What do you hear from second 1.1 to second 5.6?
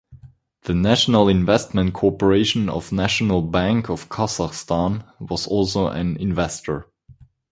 Investment Corporation of National Bank of Kazakhstan was